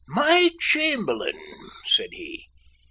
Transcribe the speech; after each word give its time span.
"My 0.07 0.49
Chamberlain?" 0.59 1.39
said 1.85 2.09
he. 2.13 2.47